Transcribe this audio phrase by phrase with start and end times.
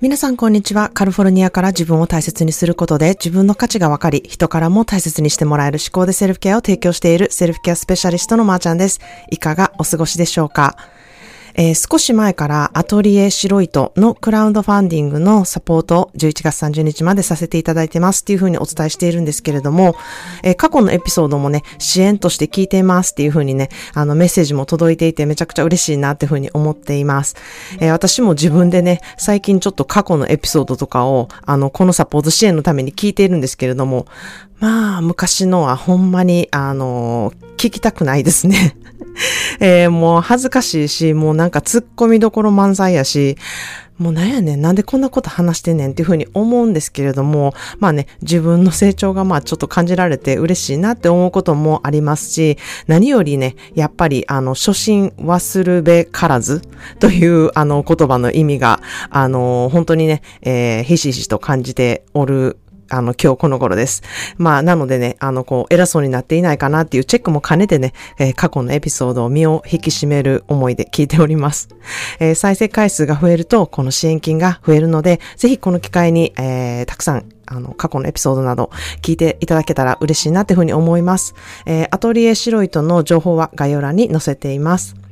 [0.00, 0.90] 皆さんこんにちは。
[0.92, 9.00] カルフォルニアから自分を大切にすることで自分の価値が分かり、人からも大切にしてもらえる思考でセルフケアを提供しているセルフケアスペシャリストのまーちゃんです。
[9.30, 10.76] いかがお過ごしでしょうか？
[11.54, 19.94] えー、少し前からアトリエ白糸のクラウドファンディングのサポートを11月30日までさせていただいてますっていうふうにお伝えしているんですけれども、
[20.42, 27.36] えー、過去のエピソードもね、支援として聞いていますっていうふうにね、あのメッセージも届いていてめちゃくちゃ嬉しいなっていうふうに思っています。
[27.80, 34.06] えー、私も自分でね、最近ちょっと過去のエピソードとかを、あの、このサポート支援のために聞いているんですけれども、
[34.60, 38.76] まあ、昔のはほんまに、あの、聞きたくないですね。
[39.60, 43.36] えー、もう恥ずかしいし、もうなんか突っ込みどころ満載やし、
[43.98, 56.62] もうなんやねん、なんでこんなこと話してんねんっていうふうに思うんですけれども、まあね、自分の成長がまあちょっと感じられて嬉しいなって思うこともありますし、何よりね、やっぱりあの、初心忘るべからず
[56.98, 62.58] というあの言葉の意味が、あの、本当にね、えー、ひしひしと感じておる
[62.94, 64.02] あの、今日この頃です。
[64.38, 71.68] まあ、なのでね、あの、こう、偉そうになっていないかなっていうチェックも兼ねてね、えー、過去のエピソードを身を引き締める思いで聞いております。
[72.20, 78.70] えー、再生回数が増えると、この支援金が増えるので、ぜひこの機会に、えー、たくさんあの、過去のエピソードなど
[79.02, 81.34] 聞いていただけたら嬉しいなっていうふうに思います。
[81.66, 85.03] えー、アトリエ白糸の情報は概要欄に載せています。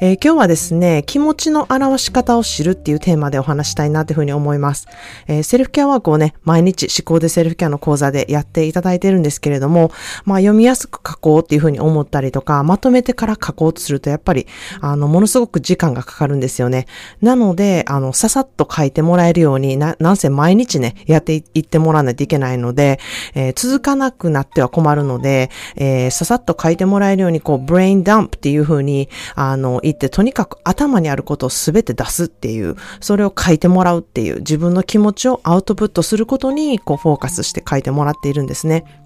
[0.00, 4.88] えー、今日はですね、気持ちの表し方を知るっていうテーマでお話したいなというふうに思います。
[5.28, 9.92] えー、セルフケアワークをね、毎日思考でセルフケアの講座でやっていただいてるんですけれども、
[10.24, 14.46] まあ読みやすく書こうっていうふうに思ったりとか、まとめてから書こうとするとやっぱり、
[14.80, 16.86] あの、ものすごく時間がかかるんですよね。
[17.20, 22.98] なので、あの、ささっと書いてもらえるようにな、なんせ毎日ね、やっていってもらわないといけないので、
[23.34, 39.01] えー、続かなくなっては困るので、え、ささっと書いてもらえるように、こう、ブレインダンプっていうふうに、あの、言って、とにかく頭にあることをすべて出すっていう、それを書いてもらうっていう、自分の気持ちをアウトプットすることに、こう、フォーカスして書いてもらっているんですね。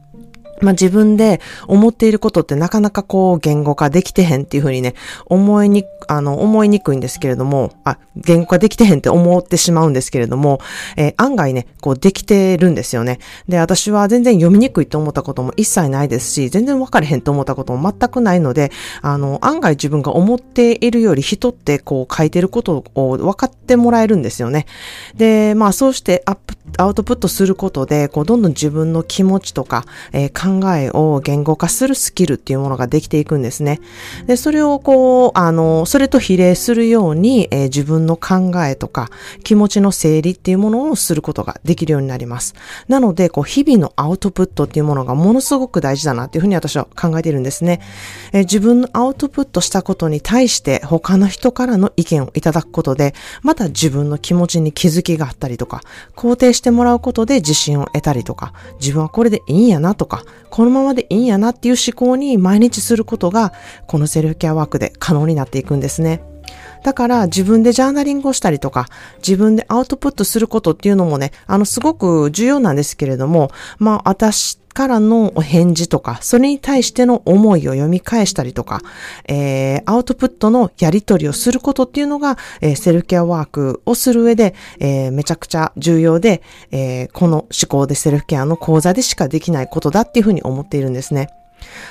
[0.61, 4.95] まあ、自分で思っていることってなかなかこう言語化できてへんっていうふうにね、
[5.27, 10.61] 思いに、あの、思いにくいんですけれども、あ、言語化できてへんって思ってしまうんですけれども、
[10.97, 13.19] えー、案外ね、こうできてるんですよね。
[13.49, 18.71] で、私は全然読みにくいと思ったことも一切ないですし、全然分かれへんと思ったことも全くないので、
[19.03, 24.67] あの、案外自分が思っているより人ってこう書いてることを分かってもらえるんですよね。
[25.15, 33.81] で、まあそうしてアップ、アウトプットすることで、こうどんどん自分の気持ちとか、えー考えを言語化するスキルっていうものができていくんですね。
[34.27, 39.11] で、それをこう、あの、それと比例するように、えー、自分の考えとか
[39.43, 42.55] 気持ちの整理っていうものをすることができるようになります。
[42.87, 47.81] なので、こう、日々のアウトプットっていうものがものすごく大事だなっていうふうに私は考えているんですね。
[48.33, 55.81] えー、自分のアウトプットしたことに対して他の人からの意見をいただくことで、また自分の気持ちに気づきがあったりとか、
[56.15, 63.53] 肯定してもらうことで自信を得たりとか、自分はこれでいいんやなとか、このままでいいんやなっていう思考に毎日することが、
[63.87, 66.23] このセルフケアワークで可能になっていくんですね。
[66.87, 68.87] だから自分でジャーナリングをしたりとか、
[69.19, 78.83] 自分でアウトプットすることっていうのもね、あの、すごく重要なんですけれども、まあ、私からのお返事とか、それに対しての思いを読み返したりとか、
[79.27, 91.31] えー、アウトプットのやり取りをすることっていうのが、えー、セルフケアワークをする上で、えー、めちゃくちゃ重要で、えー、この思考でセルフケアの講座でしかできないことだっていうふうに思っているんですね。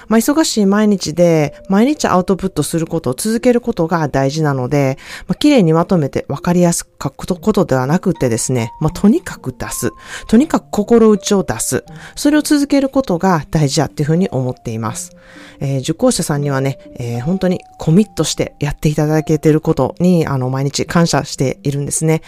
[0.07, 4.97] まあ、忙しい毎日で、毎日アウトプットすることを続けることが大事なので、
[5.27, 9.91] まあ、綺麗にまとめて分かりやすく書くことではなくてですね、まあ、とにかく出す。
[10.27, 11.83] とにかく心打ちを出す。
[12.15, 15.15] それを続けることが大事だっていうふうに思っています。
[15.59, 22.21] えー、受講者さんにはね、えー、本当にコミットしてやっていただけていることに、あの、毎日感謝しているんですね。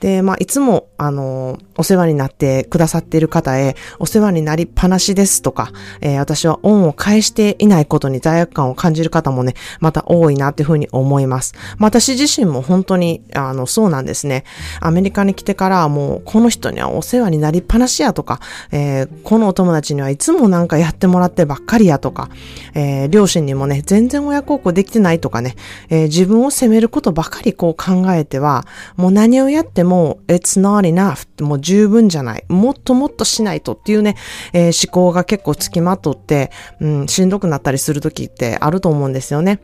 [0.00, 11.54] で、まあ、いつも、あの、お世話になってくださっている方へ、お世話になりっぱなしですとか、えー、私は恩を返していないことに罪悪感を感じる方もね、また多いなっていうふうに思います。
[11.78, 14.44] 私自身も本当に、あの、そうなんですね。
[14.80, 18.40] アメリカに来てからもう、この人にはお世話になりっぱなしやとか、
[18.72, 22.28] えー、このお友達にはいつもなんかやってもらってばっかりやとか、
[22.74, 25.56] えー、両親にもね、全然親孝行できてないとかね、
[25.88, 28.66] えー、自分を責めることばかりこう考えては、
[28.96, 32.44] もう何をやっても、it's not enough もう十分じゃない。
[32.48, 34.16] もっともっとしないとっていうね、
[34.52, 36.50] えー、思考が結構つきまとって、
[36.80, 39.60] うん、しんどくなったりする時ってあると思うんですよね。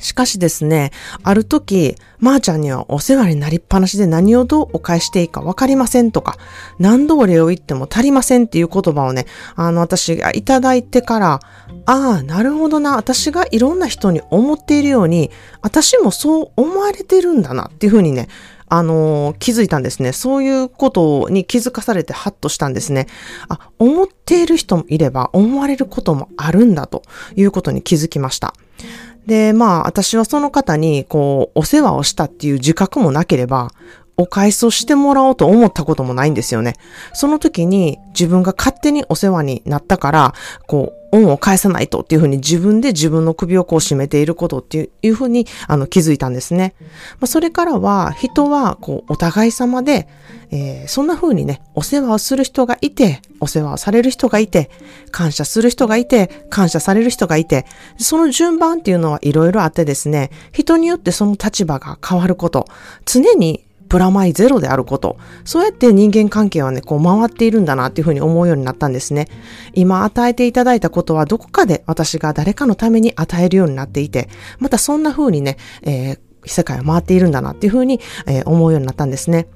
[0.00, 0.92] しかしですね、
[1.22, 6.36] ある時、まー、あ、ちゃんにはお世話になりっぱなしで何をどうお返していいかわかりませんとか、
[6.78, 9.26] 何度お礼を言っても足りませんっていう言葉をね、
[9.56, 11.40] あの、私がいただいてから、
[11.86, 15.30] ああ、なるほどな、私がいろんな人に思っているように、
[15.62, 18.28] 私もそう思われてるんだなっていうふうにね、
[18.68, 20.12] あの、気づいたんですね。
[20.12, 23.06] そういうことに気づかされてハッとしたんですね。
[23.48, 27.02] あ、思っている人もいれば思われることもあるんだと
[27.36, 28.54] いうことに気づきました。
[29.26, 33.70] で、まあ、私はその方に、こう、お世話をしたっていう自覚もなければ、
[34.18, 36.74] お返しをしてもらおうと思ったこともないんですよね。
[37.14, 40.34] その時に自分が勝手にお世話になったから、
[40.66, 46.74] こう、恩を返さないとっていうふうに自分で自分の首をこう締めていることっていうふうにあの気づいたんですね。
[47.12, 50.06] まあ、それからは人はこうお互い様で、
[50.50, 54.70] えー、そんな風にね、お世話をする人がいて、お世話をされる人がいて、
[55.10, 57.64] 感謝する人がいて、感謝される人がいて、
[57.98, 62.66] その順番っていうのはいろいろあってですね、人によってその立場が変わること、
[63.06, 65.16] 常にプラマイゼロであること。
[65.44, 69.28] そうやって人間関係はね、こう回っているんだなっていうふうに思うようになったんですね。
[69.74, 79.48] 今与えていただいたことはどこかで私が誰かのために与えるようになっていて、またそんな風にね、えー、世界は回っているんだなっていうふうに、えー、思うようになったんですね。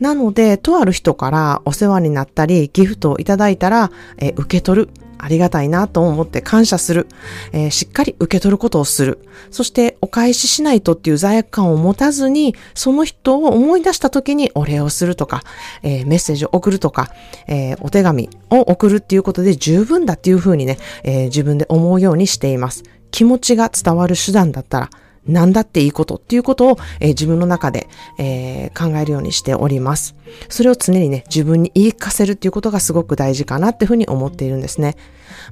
[0.00, 4.88] なので、とある人からお世話になったり、ギフトをいただいたら、えー、受け取る。
[5.18, 7.06] ありがたいなと思って感謝する、
[7.52, 9.18] えー、しっかり受け取ることをする。
[9.50, 15.42] そしてお返ししないとっていう罪悪感を持たずに、その人を思い出した時にお礼をするとか、
[15.82, 17.10] えー、メッセージを送るとか、
[17.46, 22.84] えー、お手紙を送るっていうことで十分だっていうふうにね、え自分で思うようにしています。
[23.10, 24.90] 気持ちが伝わる手段だったら、
[25.26, 27.88] 何だっていいことっていうことを、えー、自分の中で、
[28.18, 30.14] えー、考えるようにしております。
[30.48, 34.96] それを常にね、自分に言い聞かせるっていうことがすごく大事かなっていうふうに思っているんですね。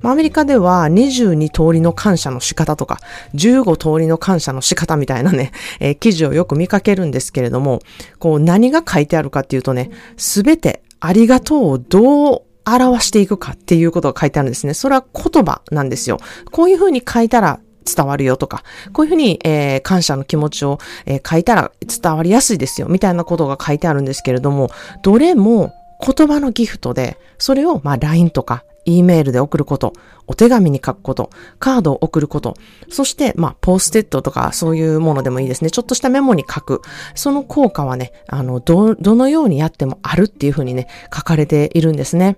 [0.00, 2.98] まあ、アメリカでは22通りの感謝の仕方とか、
[3.34, 7.80] 15通りの感謝の仕方みたいなね、えー、記事をよく見かけるんですけれども、
[8.19, 14.74] こう何が書いてあるかっていうとね、すべてありがとうをどう表していくかっていうことが書いてあるんですね。
[14.74, 16.19] それは言葉なんですよ。
[16.50, 18.62] こういうふうに書いたら伝わるよとか、
[18.93, 24.70] こういうふうに、えー、感謝の気持ちを、えー、書いたら伝わりやすいですよ、みたいなことが書いてあるんですけれども、
[25.02, 25.73] どれも
[26.05, 29.93] 言葉のギフトで、それを、まあ、LINE とか、E メールで送ること、
[30.26, 32.56] お手紙に書くこと、カードを送ること、
[32.90, 35.70] そして、まあ、ポステットとかそういうものでもいいですね。
[35.70, 36.82] ちょっとしたメモに書く。
[37.14, 42.37] その効果はね、あの、ど、どのようにやってもあるっていうふうにね、書かれているんですね。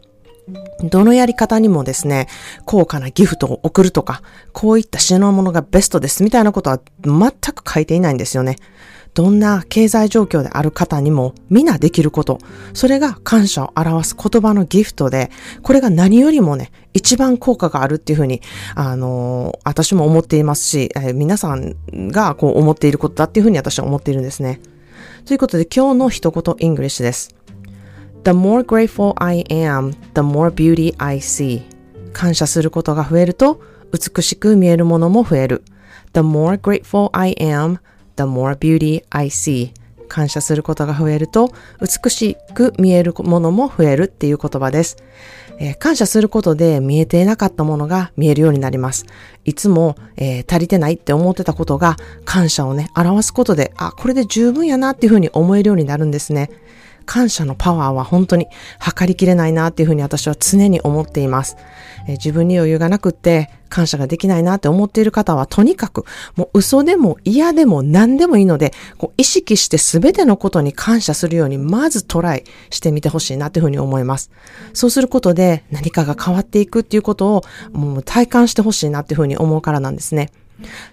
[0.82, 2.28] どのやり方にもですね、
[2.64, 8.56] 高価なギフトを送るとか、こういった品物がベストですみたいなことは全く書いていないんですよね。
[9.14, 12.38] どんな経済状況である方にも皆できること。
[12.74, 15.30] それが感謝を表す言葉のギフトで、
[15.62, 18.42] これが何よりもね、一番効果があるっていうふうに、
[18.74, 21.76] あのー、私も思っていますし、えー、皆さん
[22.08, 24.60] がこう思っていることだっていうふうに私は思っているんですね。
[25.26, 27.34] ということで今日の一言 English です。
[28.24, 31.62] The more grateful I am, the more beauty I see.
[32.14, 33.60] 感謝することが増えると、
[33.92, 35.62] 美しく見えるものも増える。
[36.14, 37.78] The more grateful I am,
[38.16, 39.72] the more beauty I see.
[40.08, 44.96] 感謝することが増えると、美しく見えるものも増えるっていう言葉です。
[45.58, 49.04] えー、感謝することで見えていなかったものが見えるようになります。
[49.44, 56.50] いつも、えー、足りてないって思ってたことが感謝をね、表すことで、あ、これで十分やなっていうふうに思えるようになるんですね。
[57.04, 58.48] 感謝のパワーは本当に
[58.78, 61.56] 測りきれないなっていうふうに私は常に思っています。
[62.06, 66.04] え、自分に余裕がなくって感謝ができないなって思っている方はとにかく
[66.36, 74.30] もう嘘でも嫌でも何でもいいのでこう意識して全てのことに感謝するようにまずトライしてみてほしいなっていうふうに思います。
[74.74, 80.30] そうすることで何かが変わっていくっていうことをもう体感してほしいなっていうふうに思うからなんですね。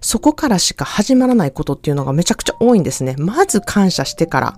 [0.01, 3.15] そこからしか始まらないことっていうのがめちゃくちゃ多いんですね。
[3.17, 4.57] まず感謝してから、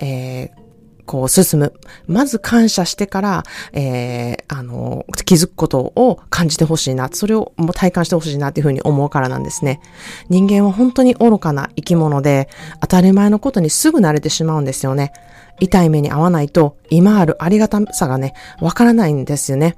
[0.00, 0.61] えー、
[1.06, 1.72] こう進む。
[2.06, 3.42] まず感謝してから、
[3.72, 7.08] えー、あの、気づくことを感じてほしいな。
[7.12, 9.80] それをも体感してほしいなっていうふうに思うからなんですね。
[10.28, 12.48] 人間は本当に愚かな生き物で、
[12.80, 15.12] 当たり前のことにすぐ慣れてしまうんですよね。
[15.60, 19.76] 痛い目に遭わないと、今あるありがたさがね、わからないんですよね。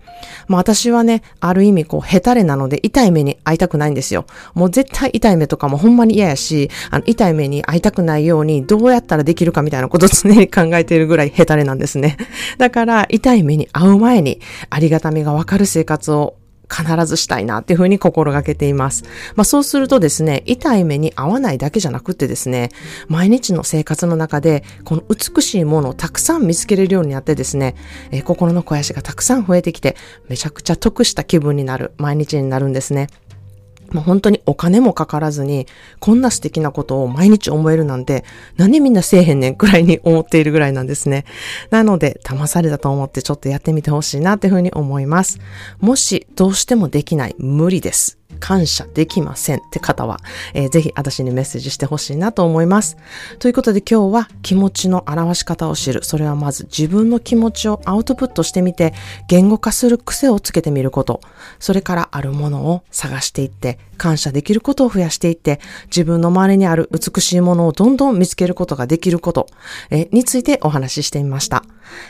[0.48, 4.26] まあ私はね、ある意味こう、ヘタレなので痛い目に遭いたくないんですよ。
[4.54, 12.16] もう絶対痛い目とかもほんまに嫌やし、あの、痛い目に遭いたくないように、どうやったらできるかみたいなことを常に考えているぐらいヘタレなんですね。
[12.58, 14.40] だから、痛い目に遭う前に、
[14.70, 16.36] ありがたみがわかる生活を
[16.70, 19.04] 必ずしたいなっていうふうに心がけています。
[19.36, 22.70] まあそうするとですね、痛い目に合わないだけじゃなくってですね、
[23.08, 27.74] 毎日の生活の中でこの美しいものをたくさん見つけれるようになってですね、
[28.10, 29.96] えー、心の肥やしがたくさん増えてきて、
[30.28, 33.08] めちゃくちゃ得した気分になる毎日になるんですね。
[33.94, 35.66] もう本当にお金もかからずに、
[36.00, 38.24] こんな素敵なことを毎日思えるなんて、
[38.56, 41.24] 何でみんなせえへんねんくらいに思っているぐらいなんですね。
[41.70, 45.38] なので、騙されたと思ってちょっとやってみてほしいなっていうふうに思います。
[45.78, 48.23] もし、どうしてもできない、無理です。
[48.40, 50.20] 感謝できませんって方は、
[50.52, 52.96] えー、ぜひ私にメッセージしてほしいなと思います。
[53.38, 56.04] ということで今日は気持ちの表し方を知る。
[56.04, 58.94] それはまず自分の気持ちをアウトプットしてみて
[59.28, 61.20] 言語化する癖をつけてみること。
[61.58, 69.46] それからあるものを探していって感謝できることを増やしていって自分の周りにある美しいものをどんどん見つけることができること、
[69.90, 71.64] えー、についてお話ししてみました。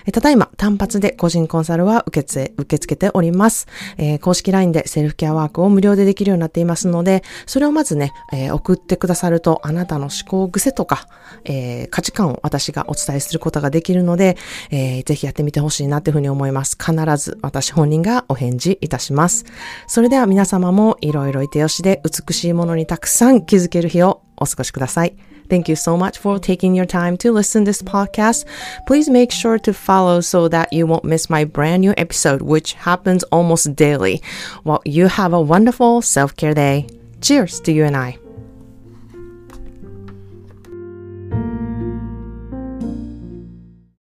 [0.06, 3.66] えただいま単発で個人コンサルは受け付け付けております、
[3.98, 11.08] えー、公式 LINE でセルフケアワークを無料でできるようになっていますので、それをまずね、えー、送ってくださるとあなたの思考癖とか、
[11.44, 14.36] えー、価値観を私がお伝えすることができるので、
[14.70, 16.76] えー、ぜひやってみてほしいなというふうに思います。
[16.78, 19.44] 必ず私本人がお返事いたします。
[19.86, 25.33] それでは皆様もいろいろいてよしで美しいものにたくさん気づける日をお過ごしください。
[25.48, 28.44] Thank you so much for taking your time to listen to this podcast.
[28.86, 32.72] Please make sure to follow so that you won't miss my brand new episode, which
[32.74, 34.22] happens almost daily.
[34.64, 36.88] Well, you have a wonderful self-care day.
[37.20, 38.18] Cheers to you and I.